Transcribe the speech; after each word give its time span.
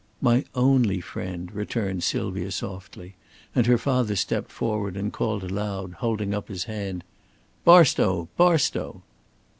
"My 0.19 0.45
only 0.55 0.99
friend," 0.99 1.51
returned 1.53 2.01
Sylvia, 2.01 2.49
softly; 2.51 3.13
and 3.53 3.67
her 3.67 3.77
father 3.77 4.15
stepped 4.15 4.51
forward 4.51 4.97
and 4.97 5.13
called 5.13 5.43
aloud, 5.43 5.93
holding 5.99 6.33
up 6.33 6.47
his 6.47 6.63
hand: 6.63 7.03
"Barstow! 7.65 8.27
Barstow!" 8.35 9.03